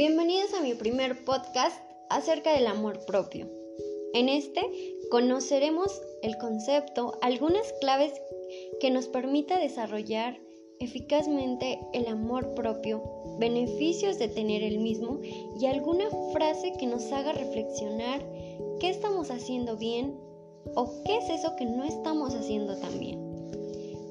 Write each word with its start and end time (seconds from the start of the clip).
Bienvenidos 0.00 0.54
a 0.54 0.62
mi 0.62 0.72
primer 0.72 1.26
podcast 1.26 1.78
acerca 2.08 2.54
del 2.54 2.68
amor 2.68 3.04
propio. 3.04 3.50
En 4.14 4.30
este 4.30 4.62
conoceremos 5.10 6.00
el 6.22 6.38
concepto, 6.38 7.18
algunas 7.20 7.70
claves 7.82 8.14
que 8.80 8.90
nos 8.90 9.08
permita 9.08 9.58
desarrollar 9.58 10.40
eficazmente 10.78 11.78
el 11.92 12.06
amor 12.06 12.54
propio, 12.54 13.02
beneficios 13.38 14.18
de 14.18 14.28
tener 14.28 14.62
el 14.62 14.78
mismo 14.78 15.20
y 15.60 15.66
alguna 15.66 16.08
frase 16.32 16.72
que 16.78 16.86
nos 16.86 17.12
haga 17.12 17.32
reflexionar 17.32 18.24
qué 18.80 18.88
estamos 18.88 19.30
haciendo 19.30 19.76
bien 19.76 20.18
o 20.76 20.90
qué 21.04 21.18
es 21.18 21.28
eso 21.28 21.56
que 21.56 21.66
no 21.66 21.84
estamos 21.84 22.34
haciendo 22.34 22.74
tan 22.78 22.98
bien. 22.98 23.20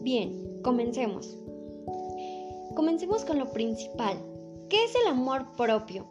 Bien, 0.03 0.61
comencemos. 0.61 1.35
Comencemos 2.75 3.25
con 3.25 3.39
lo 3.39 3.51
principal. 3.51 4.28
¿Qué 4.69 4.83
es 4.83 4.93
el 4.93 5.07
amor 5.07 5.47
propio? 5.57 6.05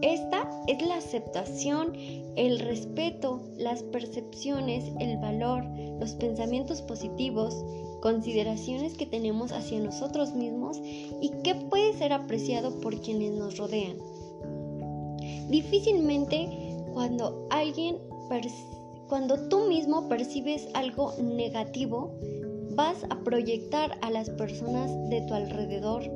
Esta 0.00 0.48
es 0.68 0.80
la 0.86 0.98
aceptación, 0.98 1.92
el 2.36 2.60
respeto, 2.60 3.42
las 3.58 3.82
percepciones, 3.82 4.84
el 5.00 5.18
valor, 5.18 5.64
los 5.98 6.12
pensamientos 6.12 6.82
positivos, 6.82 7.52
consideraciones 8.00 8.96
que 8.96 9.06
tenemos 9.06 9.50
hacia 9.50 9.80
nosotros 9.80 10.34
mismos 10.34 10.78
y 10.80 11.32
que 11.42 11.56
puede 11.56 11.92
ser 11.94 12.12
apreciado 12.12 12.80
por 12.80 13.00
quienes 13.00 13.32
nos 13.32 13.58
rodean. 13.58 13.96
Difícilmente 15.48 16.48
cuando 16.92 17.48
alguien, 17.50 17.98
cuando 19.08 19.48
tú 19.48 19.66
mismo 19.66 20.08
percibes 20.08 20.68
algo 20.74 21.12
negativo, 21.20 22.14
vas 22.70 23.04
a 23.10 23.18
proyectar 23.24 23.98
a 24.00 24.10
las 24.10 24.30
personas 24.30 24.92
de 25.10 25.22
tu 25.22 25.34
alrededor 25.34 26.08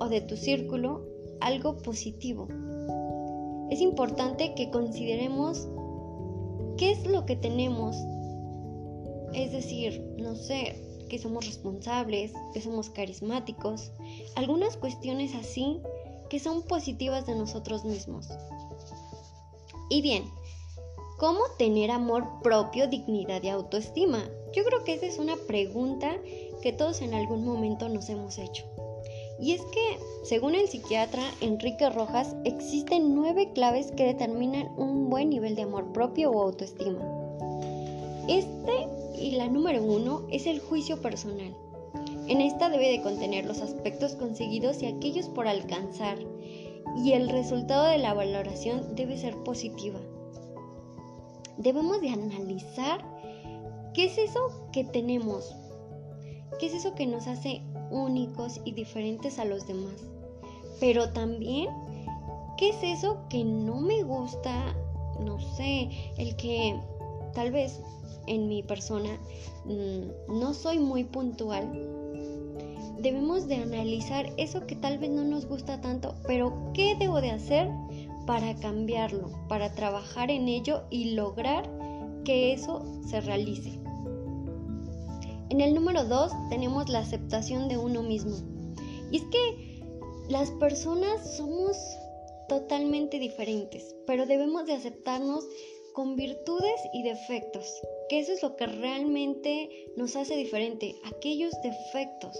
o 0.00 0.08
de 0.08 0.20
tu 0.20 0.36
círculo 0.36 1.04
algo 1.40 1.76
positivo. 1.78 2.48
Es 3.70 3.80
importante 3.80 4.54
que 4.54 4.70
consideremos 4.70 5.68
qué 6.76 6.92
es 6.92 7.06
lo 7.06 7.26
que 7.26 7.36
tenemos. 7.36 7.96
Es 9.34 9.52
decir, 9.52 10.02
no 10.18 10.34
sé, 10.34 11.04
que 11.08 11.18
somos 11.18 11.46
responsables, 11.46 12.32
que 12.52 12.60
somos 12.60 12.90
carismáticos, 12.90 13.90
algunas 14.36 14.76
cuestiones 14.76 15.34
así 15.34 15.80
que 16.30 16.38
son 16.38 16.62
positivas 16.62 17.26
de 17.26 17.34
nosotros 17.34 17.84
mismos. 17.84 18.28
Y 19.90 20.02
bien, 20.02 20.24
¿cómo 21.18 21.40
tener 21.58 21.90
amor 21.90 22.26
propio, 22.42 22.86
dignidad 22.86 23.42
y 23.42 23.48
autoestima? 23.48 24.22
Yo 24.54 24.64
creo 24.64 24.84
que 24.84 24.94
esa 24.94 25.06
es 25.06 25.18
una 25.18 25.36
pregunta 25.36 26.16
que 26.62 26.72
todos 26.72 27.00
en 27.00 27.14
algún 27.14 27.44
momento 27.44 27.88
nos 27.88 28.08
hemos 28.08 28.38
hecho. 28.38 28.64
Y 29.40 29.52
es 29.52 29.62
que, 29.62 29.98
según 30.24 30.54
el 30.54 30.68
psiquiatra 30.68 31.22
Enrique 31.40 31.88
Rojas, 31.90 32.34
existen 32.44 33.14
nueve 33.14 33.52
claves 33.54 33.92
que 33.92 34.04
determinan 34.04 34.68
un 34.76 35.08
buen 35.08 35.30
nivel 35.30 35.54
de 35.54 35.62
amor 35.62 35.92
propio 35.92 36.30
o 36.32 36.42
autoestima. 36.42 36.98
Este 38.28 38.88
y 39.18 39.32
la 39.32 39.48
número 39.48 39.82
uno 39.82 40.22
es 40.30 40.46
el 40.46 40.60
juicio 40.60 41.00
personal. 41.00 41.54
En 42.28 42.40
esta 42.40 42.68
debe 42.68 42.90
de 42.90 43.02
contener 43.02 43.46
los 43.46 43.60
aspectos 43.62 44.14
conseguidos 44.14 44.82
y 44.82 44.86
aquellos 44.86 45.28
por 45.28 45.48
alcanzar, 45.48 46.18
y 46.96 47.12
el 47.12 47.28
resultado 47.28 47.86
de 47.86 47.98
la 47.98 48.14
valoración 48.14 48.94
debe 48.96 49.16
ser 49.16 49.34
positiva. 49.44 50.00
Debemos 51.56 52.00
de 52.00 52.10
analizar 52.10 53.04
qué 53.94 54.04
es 54.04 54.18
eso 54.18 54.68
que 54.72 54.84
tenemos, 54.84 55.54
qué 56.58 56.66
es 56.66 56.74
eso 56.74 56.94
que 56.94 57.06
nos 57.06 57.26
hace 57.26 57.62
únicos 57.90 58.60
y 58.64 58.72
diferentes 58.72 59.38
a 59.38 59.44
los 59.44 59.66
demás. 59.66 59.94
Pero 60.80 61.10
también, 61.10 61.68
¿qué 62.56 62.70
es 62.70 62.82
eso 62.82 63.18
que 63.28 63.44
no 63.44 63.80
me 63.80 64.02
gusta? 64.02 64.76
No 65.20 65.40
sé, 65.40 65.90
el 66.16 66.36
que 66.36 66.78
tal 67.34 67.50
vez 67.50 67.80
en 68.26 68.48
mi 68.48 68.62
persona 68.62 69.10
mm, 69.64 70.38
no 70.38 70.54
soy 70.54 70.78
muy 70.78 71.04
puntual. 71.04 71.72
Debemos 73.00 73.46
de 73.46 73.56
analizar 73.56 74.32
eso 74.36 74.66
que 74.66 74.74
tal 74.74 74.98
vez 74.98 75.10
no 75.10 75.22
nos 75.22 75.46
gusta 75.46 75.80
tanto, 75.80 76.14
pero 76.26 76.72
¿qué 76.74 76.96
debo 76.98 77.20
de 77.20 77.30
hacer 77.30 77.70
para 78.26 78.54
cambiarlo, 78.56 79.30
para 79.48 79.72
trabajar 79.72 80.30
en 80.30 80.48
ello 80.48 80.82
y 80.90 81.12
lograr 81.12 81.70
que 82.24 82.52
eso 82.52 82.84
se 83.06 83.20
realice? 83.20 83.78
En 85.50 85.60
el 85.60 85.74
número 85.74 86.04
2 86.04 86.32
tenemos 86.50 86.88
la 86.88 87.00
aceptación 87.00 87.68
de 87.68 87.78
uno 87.78 88.02
mismo. 88.02 88.36
Y 89.10 89.18
es 89.18 89.22
que 89.24 89.82
las 90.28 90.50
personas 90.52 91.36
somos 91.36 91.76
totalmente 92.48 93.18
diferentes, 93.18 93.96
pero 94.06 94.26
debemos 94.26 94.66
de 94.66 94.74
aceptarnos 94.74 95.46
con 95.94 96.16
virtudes 96.16 96.80
y 96.92 97.02
defectos, 97.02 97.66
que 98.08 98.20
eso 98.20 98.32
es 98.32 98.42
lo 98.42 98.56
que 98.56 98.66
realmente 98.66 99.90
nos 99.96 100.16
hace 100.16 100.36
diferente, 100.36 100.94
aquellos 101.04 101.52
defectos 101.62 102.36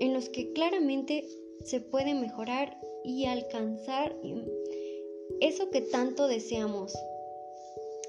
en 0.00 0.12
los 0.14 0.28
que 0.28 0.52
claramente 0.52 1.28
se 1.64 1.80
puede 1.80 2.14
mejorar 2.14 2.76
y 3.04 3.26
alcanzar 3.26 4.16
eso 5.40 5.70
que 5.70 5.80
tanto 5.80 6.26
deseamos. 6.28 6.94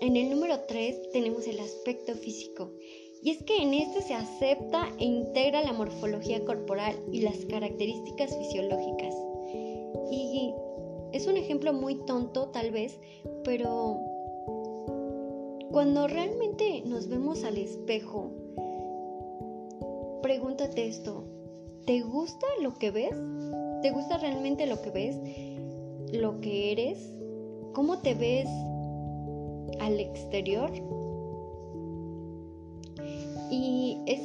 En 0.01 0.17
el 0.17 0.29
número 0.29 0.59
3 0.67 1.11
tenemos 1.13 1.47
el 1.47 1.57
aspecto 1.59 2.15
físico. 2.15 2.71
Y 3.21 3.31
es 3.31 3.41
que 3.43 3.61
en 3.61 3.73
este 3.73 4.01
se 4.01 4.13
acepta 4.13 4.89
e 4.99 5.05
integra 5.05 5.63
la 5.63 5.71
morfología 5.71 6.43
corporal 6.43 6.95
y 7.13 7.21
las 7.21 7.37
características 7.45 8.37
fisiológicas. 8.37 9.15
Y 10.11 10.53
es 11.13 11.27
un 11.27 11.37
ejemplo 11.37 11.71
muy 11.71 11.95
tonto 12.05 12.49
tal 12.49 12.71
vez, 12.71 12.99
pero 13.45 13.97
cuando 15.71 16.07
realmente 16.07 16.83
nos 16.85 17.07
vemos 17.07 17.45
al 17.45 17.57
espejo, 17.57 18.31
pregúntate 20.21 20.87
esto, 20.87 21.23
¿te 21.85 22.01
gusta 22.01 22.45
lo 22.61 22.73
que 22.75 22.91
ves? 22.91 23.15
¿Te 23.81 23.91
gusta 23.91 24.17
realmente 24.17 24.65
lo 24.65 24.81
que 24.81 24.91
ves? 24.91 25.17
¿Lo 26.11 26.41
que 26.41 26.73
eres? 26.73 27.13
¿Cómo 27.73 27.99
te 27.99 28.13
ves 28.13 28.47
al 29.79 29.99
exterior. 29.99 30.71
Y 33.51 33.97
es 34.07 34.21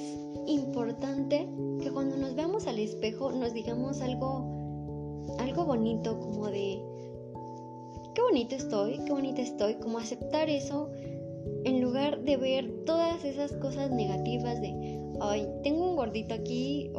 importante 0.46 1.48
que 1.80 1.90
cuando 1.90 2.16
nos 2.16 2.34
veamos 2.34 2.66
al 2.66 2.78
espejo 2.78 3.32
nos 3.32 3.52
digamos 3.52 4.00
algo, 4.00 4.44
algo 5.38 5.64
bonito, 5.64 6.18
como 6.18 6.46
de, 6.46 6.82
qué 8.14 8.22
bonito 8.22 8.54
estoy, 8.54 8.98
qué 9.04 9.12
bonita 9.12 9.42
estoy, 9.42 9.74
como 9.74 9.98
aceptar 9.98 10.48
eso 10.48 10.90
en 11.64 11.80
lugar 11.80 12.22
de 12.22 12.36
ver 12.36 12.84
todas 12.84 13.24
esas 13.24 13.52
cosas 13.54 13.90
negativas 13.90 14.60
de, 14.60 15.00
ay, 15.20 15.46
tengo 15.62 15.90
un 15.90 15.96
gordito 15.96 16.34
aquí 16.34 16.90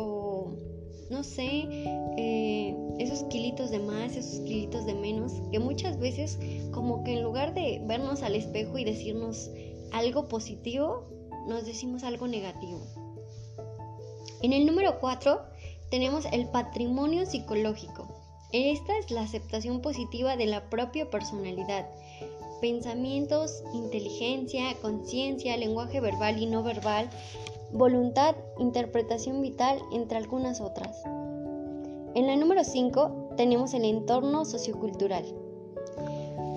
sé, 1.23 1.67
eh, 2.17 2.75
esos 2.99 3.23
kilitos 3.23 3.71
de 3.71 3.79
más, 3.79 4.15
esos 4.15 4.39
kilitos 4.41 4.85
de 4.85 4.93
menos, 4.93 5.33
que 5.51 5.59
muchas 5.59 5.99
veces 5.99 6.39
como 6.71 7.03
que 7.03 7.13
en 7.13 7.23
lugar 7.23 7.53
de 7.53 7.81
vernos 7.85 8.23
al 8.23 8.35
espejo 8.35 8.77
y 8.77 8.83
decirnos 8.83 9.49
algo 9.91 10.27
positivo, 10.27 11.07
nos 11.47 11.65
decimos 11.65 12.03
algo 12.03 12.27
negativo. 12.27 12.79
En 14.41 14.53
el 14.53 14.65
número 14.65 14.99
4 14.99 15.41
tenemos 15.89 16.25
el 16.31 16.47
patrimonio 16.47 17.25
psicológico. 17.25 18.07
Esta 18.51 18.97
es 18.97 19.11
la 19.11 19.21
aceptación 19.21 19.81
positiva 19.81 20.35
de 20.35 20.45
la 20.45 20.69
propia 20.69 21.09
personalidad, 21.09 21.89
pensamientos, 22.59 23.63
inteligencia, 23.73 24.73
conciencia, 24.81 25.57
lenguaje 25.57 26.01
verbal 26.01 26.41
y 26.41 26.47
no 26.47 26.63
verbal, 26.63 27.09
voluntad, 27.73 28.35
interpretación 28.59 29.41
vital, 29.41 29.79
entre 29.91 30.17
algunas 30.17 30.61
otras. 30.61 31.03
En 32.13 32.27
la 32.27 32.35
número 32.35 32.63
5 32.63 33.35
tenemos 33.37 33.73
el 33.73 33.85
entorno 33.85 34.45
sociocultural. 34.45 35.23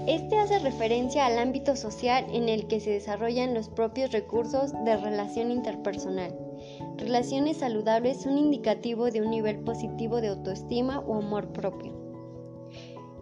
Este 0.07 0.37
hace 0.39 0.59
referencia 0.59 1.25
al 1.25 1.39
ámbito 1.39 1.77
social 1.77 2.27
en 2.31 2.49
el 2.49 2.67
que 2.67 2.81
se 2.81 2.91
desarrollan 2.91 3.55
los 3.55 3.69
propios 3.69 4.13
recursos 4.13 4.73
de 4.85 4.97
relación 4.97 5.51
interpersonal. 5.51 6.37
Relaciones 6.99 7.59
saludables 7.59 8.21
son 8.21 8.37
indicativo 8.37 9.11
de 9.11 9.23
un 9.23 9.31
nivel 9.31 9.61
positivo 9.61 10.21
de 10.21 10.29
autoestima 10.29 10.99
o 11.01 11.15
amor 11.15 11.53
propio. 11.53 11.95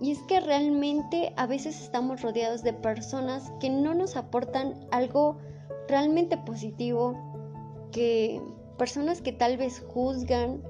Y 0.01 0.11
es 0.11 0.19
que 0.23 0.41
realmente 0.41 1.33
a 1.37 1.47
veces 1.47 1.81
estamos 1.81 2.23
rodeados 2.23 2.65
de 2.65 2.73
personas 2.73 3.53
que 3.61 3.71
no 3.71 3.95
nos 3.95 4.17
aportan 4.17 4.75
algo 4.91 5.37
realmente 5.87 6.37
positivo, 6.37 7.32
que 7.93 8.41
personas 8.79 9.23
que 9.23 9.33
tal 9.33 9.57
vez 9.57 9.85
juzgan 9.95 10.63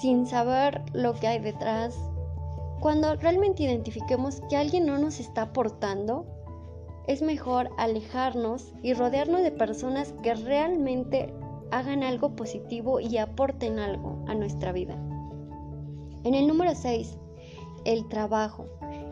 sin 0.00 0.26
saber 0.26 0.82
lo 0.92 1.14
que 1.14 1.28
hay 1.28 1.38
detrás. 1.38 1.96
Cuando 2.80 3.14
realmente 3.16 3.62
identifiquemos 3.62 4.42
que 4.48 4.56
alguien 4.56 4.86
no 4.86 4.98
nos 4.98 5.20
está 5.20 5.42
aportando, 5.42 6.26
es 7.06 7.22
mejor 7.22 7.70
alejarnos 7.78 8.74
y 8.82 8.92
rodearnos 8.94 9.42
de 9.42 9.52
personas 9.52 10.12
que 10.22 10.34
realmente 10.34 11.32
hagan 11.70 12.02
algo 12.02 12.34
positivo 12.34 13.00
y 13.00 13.16
aporten 13.18 13.78
algo 13.78 14.24
a 14.26 14.34
nuestra 14.34 14.72
vida. 14.72 14.94
En 16.24 16.34
el 16.34 16.46
número 16.46 16.74
6, 16.74 17.18
el 17.84 18.08
trabajo. 18.08 18.66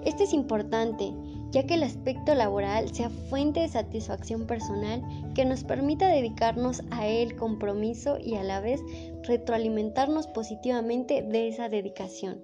Este 0.05 0.25
es 0.25 0.33
importante, 0.33 1.13
ya 1.55 1.65
que 1.65 1.75
el 1.75 1.85
aspecto 1.85 2.35
laboral 2.35 2.93
sea 2.93 3.11
fuente 3.11 3.61
de 3.61 3.69
satisfacción 3.69 4.45
personal 4.45 5.01
que 5.37 5.45
nos 5.45 5.63
permita 5.63 6.09
dedicarnos 6.09 6.83
a 6.91 7.07
él 7.07 7.37
compromiso 7.37 8.19
y 8.19 8.35
a 8.35 8.43
la 8.43 8.61
vez 8.61 8.81
retroalimentarnos 9.23 10.27
positivamente 10.27 11.23
de 11.23 11.47
esa 11.47 11.69
dedicación. 11.69 12.43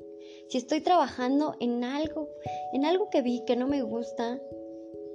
Si 0.49 0.59
estoy 0.59 0.81
trabajando 0.81 1.57
en 1.59 1.83
algo, 1.83 2.29
en 2.73 2.85
algo 2.85 3.11
que 3.11 3.21
vi 3.21 3.45
que 3.45 3.57
no 3.57 3.67
me 3.67 3.83
gusta, 3.83 4.41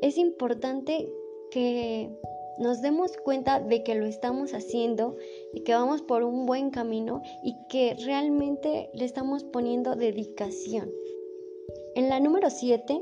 es 0.02 0.18
importante 0.18 1.10
que 1.50 2.12
nos 2.60 2.82
demos 2.82 3.16
cuenta 3.16 3.62
de 3.62 3.82
que 3.84 3.96
lo 3.96 4.08
estamos 4.08 4.54
haciendo 4.54 5.16
y 5.54 5.62
que 5.62 5.74
vamos 5.74 6.02
por 6.02 6.24
un 6.24 6.46
buen 6.46 6.70
camino 6.70 7.22
y 7.44 7.56
que 7.70 7.96
realmente 8.06 8.90
le 8.94 9.06
estamos 9.06 9.46
poniendo 9.46 9.96
dedicación. 9.96 10.92
En 11.96 12.10
la 12.10 12.20
número 12.20 12.50
7, 12.50 13.02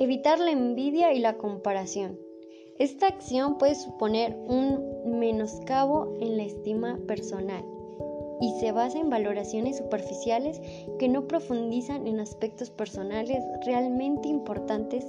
evitar 0.00 0.38
la 0.38 0.50
envidia 0.50 1.12
y 1.12 1.18
la 1.18 1.36
comparación. 1.36 2.18
Esta 2.78 3.06
acción 3.06 3.58
puede 3.58 3.74
suponer 3.74 4.34
un 4.46 5.18
menoscabo 5.20 6.16
en 6.20 6.38
la 6.38 6.44
estima 6.44 6.98
personal 7.06 7.62
y 8.40 8.58
se 8.58 8.72
basa 8.72 8.98
en 8.98 9.10
valoraciones 9.10 9.76
superficiales 9.76 10.58
que 10.98 11.10
no 11.10 11.28
profundizan 11.28 12.06
en 12.06 12.18
aspectos 12.18 12.70
personales 12.70 13.44
realmente 13.66 14.28
importantes. 14.28 15.04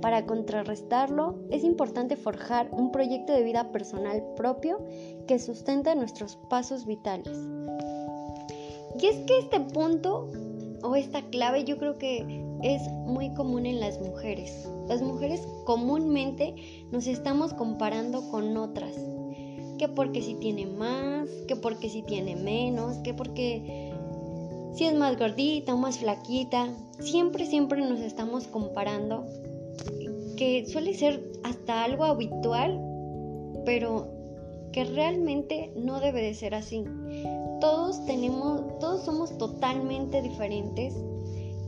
Para 0.00 0.24
contrarrestarlo, 0.26 1.40
es 1.50 1.64
importante 1.64 2.14
forjar 2.14 2.68
un 2.70 2.92
proyecto 2.92 3.32
de 3.32 3.42
vida 3.42 3.72
personal 3.72 4.22
propio 4.36 4.78
que 5.26 5.40
sustenta 5.40 5.96
nuestros 5.96 6.36
pasos 6.48 6.86
vitales. 6.86 7.36
Y 9.00 9.06
es 9.06 9.16
que 9.26 9.38
este 9.40 9.58
punto 9.58 10.30
o 10.84 10.94
esta 10.94 11.22
clave 11.22 11.64
yo 11.64 11.78
creo 11.78 11.98
que 11.98 12.45
es 12.62 12.82
muy 13.06 13.32
común 13.34 13.66
en 13.66 13.80
las 13.80 14.00
mujeres. 14.00 14.68
Las 14.88 15.02
mujeres 15.02 15.46
comúnmente 15.64 16.54
nos 16.90 17.06
estamos 17.06 17.52
comparando 17.54 18.28
con 18.30 18.56
otras 18.56 18.94
que 19.76 19.88
porque 19.88 20.22
si 20.22 20.34
tiene 20.34 20.66
más, 20.66 21.28
que 21.46 21.56
porque 21.56 21.88
si 21.88 22.02
tiene 22.02 22.36
menos, 22.36 22.96
que 22.98 23.14
porque 23.14 23.92
si 24.74 24.84
es 24.84 24.94
más 24.94 25.18
gordita 25.18 25.74
o 25.74 25.78
más 25.78 25.98
flaquita. 25.98 26.68
Siempre, 27.00 27.46
siempre 27.46 27.80
nos 27.80 28.00
estamos 28.00 28.46
comparando, 28.46 29.24
que 30.36 30.66
suele 30.66 30.94
ser 30.94 31.22
hasta 31.44 31.84
algo 31.84 32.04
habitual, 32.04 32.80
pero 33.64 34.08
que 34.72 34.84
realmente 34.84 35.72
no 35.76 36.00
debe 36.00 36.22
de 36.22 36.34
ser 36.34 36.54
así. 36.54 36.84
Todos 37.60 38.04
tenemos, 38.04 38.78
todos 38.78 39.04
somos 39.04 39.36
totalmente 39.38 40.20
diferentes 40.20 40.94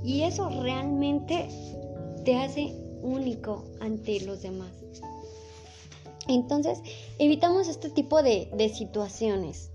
y 0.08 0.22
eso 0.22 0.48
realmente 0.48 1.50
te 2.24 2.34
hace 2.36 2.74
único 3.02 3.64
ante 3.80 4.20
los 4.20 4.40
demás. 4.40 4.72
Entonces, 6.26 6.78
evitamos 7.18 7.68
este 7.68 7.90
tipo 7.90 8.22
de, 8.22 8.72
situaciones. 8.74 9.70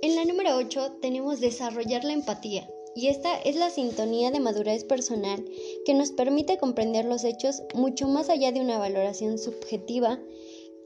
En 0.00 0.16
la 0.16 0.24
número 0.24 0.56
8 0.56 0.92
tenemos 1.02 1.40
desarrollar 1.40 2.02
la 2.04 2.14
empatía. 2.14 2.66
Y 2.96 3.08
esta 3.08 3.36
es 3.42 3.56
la 3.56 3.68
sintonía 3.68 4.30
de 4.30 4.40
madurez 4.40 4.84
personal 4.84 5.44
que 5.84 5.92
nos 5.92 6.10
permite 6.12 6.56
comprender 6.56 7.04
los 7.04 7.24
hechos 7.24 7.62
mucho 7.74 8.08
más 8.08 8.30
allá 8.30 8.52
de 8.52 8.62
una 8.62 8.78
valoración 8.78 9.36
subjetiva 9.36 10.18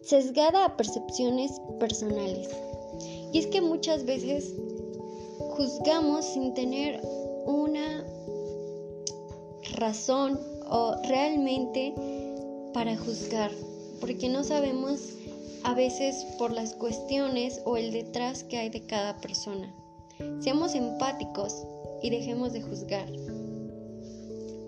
sesgada 0.02 0.64
a 0.64 0.76
percepciones 0.76 1.52
personales. 1.78 2.48
Y 3.32 3.38
es 3.38 3.46
que 3.46 3.60
muchas 3.60 4.06
veces 4.06 4.56
juzgamos 5.38 6.24
sin 6.24 6.54
tener 6.54 7.00
una 7.48 8.04
razón 9.76 10.38
o 10.68 10.96
realmente 11.08 11.94
para 12.74 12.94
juzgar, 12.98 13.50
porque 14.00 14.28
no 14.28 14.44
sabemos 14.44 15.14
a 15.64 15.72
veces 15.74 16.26
por 16.38 16.52
las 16.52 16.74
cuestiones 16.74 17.62
o 17.64 17.78
el 17.78 17.90
detrás 17.90 18.44
que 18.44 18.58
hay 18.58 18.68
de 18.68 18.82
cada 18.82 19.16
persona. 19.22 19.74
Seamos 20.40 20.74
empáticos 20.74 21.64
y 22.02 22.10
dejemos 22.10 22.52
de 22.52 22.60
juzgar. 22.60 23.10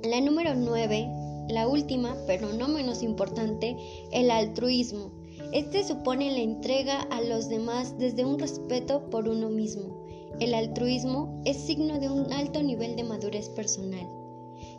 La 0.03 0.23
número 0.23 0.55
9, 0.55 1.06
la 1.50 1.69
última, 1.69 2.17
pero 2.26 2.55
no 2.55 2.67
menos 2.69 3.03
importante, 3.03 3.76
el 4.11 4.31
altruismo. 4.31 5.11
Este 5.53 5.85
supone 5.85 6.31
la 6.31 6.41
entrega 6.41 7.03
a 7.11 7.21
los 7.21 7.50
demás 7.50 7.99
desde 7.99 8.25
un 8.25 8.38
respeto 8.38 9.11
por 9.11 9.29
uno 9.29 9.50
mismo. 9.50 10.00
El 10.38 10.55
altruismo 10.55 11.43
es 11.44 11.56
signo 11.56 11.99
de 11.99 12.09
un 12.09 12.32
alto 12.32 12.62
nivel 12.62 12.97
de 12.97 13.05
madurez 13.05 13.49
personal. 13.50 14.06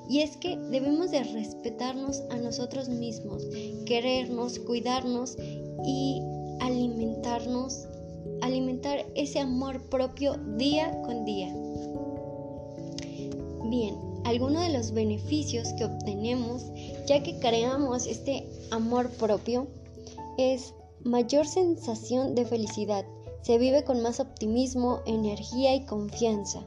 Y 0.09 0.19
es 0.19 0.37
que 0.37 0.57
debemos 0.57 1.11
de 1.11 1.23
respetarnos 1.23 2.21
a 2.31 2.37
nosotros 2.37 2.89
mismos, 2.89 3.43
querernos, 3.85 4.59
cuidarnos 4.59 5.37
y 5.85 6.21
alimentarnos, 6.59 7.87
alimentar 8.41 9.05
ese 9.15 9.39
amor 9.39 9.81
propio 9.89 10.35
día 10.57 11.01
con 11.03 11.25
día. 11.25 11.53
Bien, 13.69 13.95
algunos 14.25 14.63
de 14.63 14.73
los 14.73 14.91
beneficios 14.91 15.69
que 15.73 15.85
obtenemos 15.85 16.65
ya 17.07 17.23
que 17.23 17.39
creamos 17.39 18.05
este 18.05 18.47
amor 18.71 19.09
propio 19.11 19.67
es 20.37 20.73
mayor 21.03 21.47
sensación 21.47 22.35
de 22.35 22.45
felicidad. 22.45 23.05
Se 23.41 23.57
vive 23.57 23.83
con 23.83 24.01
más 24.01 24.19
optimismo, 24.19 24.99
energía 25.05 25.73
y 25.75 25.85
confianza. 25.85 26.65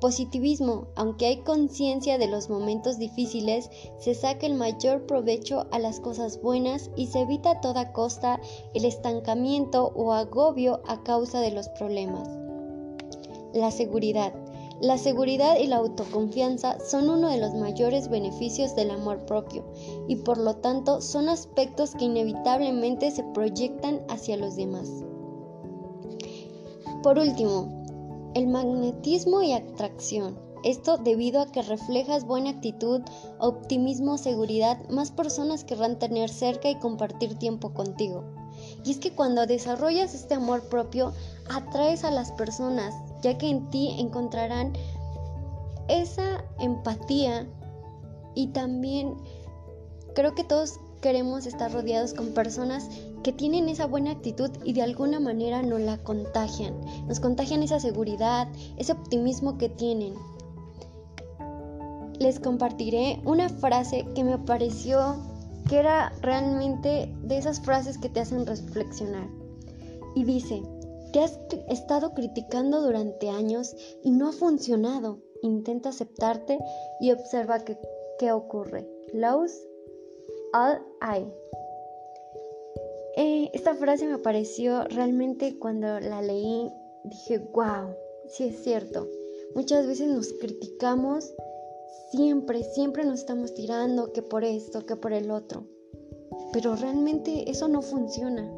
Positivismo, 0.00 0.86
aunque 0.94 1.26
hay 1.26 1.38
conciencia 1.38 2.18
de 2.18 2.28
los 2.28 2.48
momentos 2.48 2.98
difíciles, 2.98 3.68
se 3.98 4.14
saca 4.14 4.46
el 4.46 4.54
mayor 4.54 5.06
provecho 5.06 5.66
a 5.72 5.80
las 5.80 5.98
cosas 5.98 6.40
buenas 6.40 6.90
y 6.94 7.08
se 7.08 7.22
evita 7.22 7.50
a 7.50 7.60
toda 7.60 7.92
costa 7.92 8.40
el 8.74 8.84
estancamiento 8.84 9.92
o 9.96 10.12
agobio 10.12 10.82
a 10.86 11.02
causa 11.02 11.40
de 11.40 11.50
los 11.50 11.68
problemas. 11.70 12.28
La 13.52 13.72
seguridad. 13.72 14.32
La 14.80 14.98
seguridad 14.98 15.58
y 15.58 15.66
la 15.66 15.78
autoconfianza 15.78 16.78
son 16.78 17.10
uno 17.10 17.28
de 17.28 17.38
los 17.38 17.54
mayores 17.54 18.08
beneficios 18.08 18.76
del 18.76 18.92
amor 18.92 19.26
propio 19.26 19.64
y 20.06 20.14
por 20.14 20.38
lo 20.38 20.54
tanto 20.54 21.00
son 21.00 21.28
aspectos 21.28 21.96
que 21.96 22.04
inevitablemente 22.04 23.10
se 23.10 23.24
proyectan 23.24 24.00
hacia 24.08 24.36
los 24.36 24.54
demás. 24.54 25.02
Por 27.02 27.18
último, 27.18 28.32
el 28.34 28.48
magnetismo 28.48 29.42
y 29.42 29.52
atracción. 29.52 30.36
Esto 30.64 30.96
debido 30.96 31.40
a 31.40 31.46
que 31.46 31.62
reflejas 31.62 32.24
buena 32.24 32.50
actitud, 32.50 33.02
optimismo, 33.38 34.18
seguridad, 34.18 34.76
más 34.88 35.12
personas 35.12 35.62
querrán 35.62 36.00
tener 36.00 36.28
cerca 36.28 36.68
y 36.68 36.78
compartir 36.80 37.38
tiempo 37.38 37.72
contigo. 37.72 38.24
Y 38.84 38.90
es 38.90 38.98
que 38.98 39.12
cuando 39.12 39.46
desarrollas 39.46 40.14
este 40.14 40.34
amor 40.34 40.68
propio, 40.68 41.12
atraes 41.48 42.02
a 42.02 42.10
las 42.10 42.32
personas, 42.32 42.94
ya 43.22 43.38
que 43.38 43.48
en 43.48 43.70
ti 43.70 43.94
encontrarán 44.00 44.72
esa 45.86 46.44
empatía 46.58 47.46
y 48.34 48.48
también 48.48 49.14
creo 50.14 50.34
que 50.34 50.42
todos 50.42 50.80
queremos 51.00 51.46
estar 51.46 51.72
rodeados 51.72 52.12
con 52.12 52.34
personas 52.34 52.88
que 53.28 53.34
tienen 53.34 53.68
esa 53.68 53.84
buena 53.84 54.12
actitud 54.12 54.48
y 54.64 54.72
de 54.72 54.80
alguna 54.80 55.20
manera 55.20 55.60
nos 55.60 55.82
la 55.82 55.98
contagian. 55.98 56.74
Nos 57.08 57.20
contagian 57.20 57.62
esa 57.62 57.78
seguridad, 57.78 58.48
ese 58.78 58.92
optimismo 58.92 59.58
que 59.58 59.68
tienen. 59.68 60.14
Les 62.18 62.40
compartiré 62.40 63.20
una 63.26 63.50
frase 63.50 64.06
que 64.14 64.24
me 64.24 64.38
pareció 64.38 65.16
que 65.68 65.76
era 65.76 66.10
realmente 66.22 67.14
de 67.22 67.36
esas 67.36 67.60
frases 67.60 67.98
que 67.98 68.08
te 68.08 68.20
hacen 68.20 68.46
reflexionar. 68.46 69.28
Y 70.14 70.24
dice, 70.24 70.62
te 71.12 71.20
has 71.20 71.38
estado 71.68 72.14
criticando 72.14 72.80
durante 72.80 73.28
años 73.28 73.76
y 74.02 74.10
no 74.10 74.30
ha 74.30 74.32
funcionado. 74.32 75.18
Intenta 75.42 75.90
aceptarte 75.90 76.58
y 76.98 77.12
observa 77.12 77.58
qué, 78.18 78.32
ocurre. 78.32 78.88
Laus 79.12 79.52
all 80.54 80.80
I. 81.02 81.26
Esta 83.52 83.74
frase 83.74 84.06
me 84.06 84.18
pareció 84.18 84.84
realmente 84.84 85.58
cuando 85.58 86.00
la 86.00 86.20
leí, 86.20 86.70
dije, 87.04 87.38
wow, 87.38 87.94
sí 88.28 88.44
es 88.44 88.62
cierto. 88.62 89.08
Muchas 89.54 89.86
veces 89.86 90.08
nos 90.08 90.32
criticamos, 90.34 91.32
siempre, 92.10 92.62
siempre 92.62 93.04
nos 93.04 93.20
estamos 93.20 93.54
tirando 93.54 94.12
que 94.12 94.22
por 94.22 94.44
esto, 94.44 94.84
que 94.84 94.96
por 94.96 95.12
el 95.12 95.30
otro. 95.30 95.64
Pero 96.52 96.76
realmente 96.76 97.50
eso 97.50 97.68
no 97.68 97.80
funciona. 97.80 98.50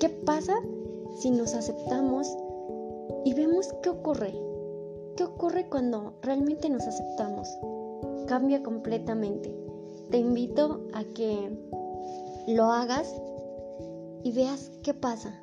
¿Qué 0.00 0.08
pasa 0.08 0.54
si 1.20 1.30
nos 1.30 1.54
aceptamos 1.54 2.26
y 3.24 3.34
vemos 3.34 3.72
qué 3.82 3.90
ocurre? 3.90 4.34
¿Qué 5.16 5.24
ocurre 5.24 5.68
cuando 5.68 6.14
realmente 6.22 6.68
nos 6.68 6.82
aceptamos? 6.86 7.48
Cambia 8.26 8.62
completamente. 8.62 9.54
Te 10.10 10.18
invito 10.18 10.80
a 10.92 11.04
que 11.04 11.50
lo 12.48 12.64
hagas 12.64 13.14
y 14.22 14.32
veas 14.32 14.70
qué 14.82 14.94
pasa. 14.94 15.34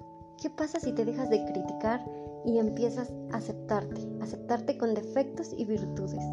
¿Qué 0.41 0.49
pasa 0.49 0.79
si 0.79 0.91
te 0.93 1.05
dejas 1.05 1.29
de 1.29 1.43
criticar 1.45 2.05
y 2.45 2.59
empiezas 2.59 3.11
a 3.31 3.37
aceptarte? 3.37 4.01
Aceptarte 4.21 4.77
con 4.77 4.93
defectos 4.93 5.53
y 5.57 5.65
virtudes. 5.65 6.23